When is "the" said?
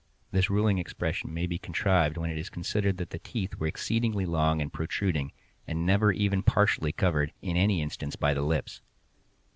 3.11-3.19, 8.33-8.41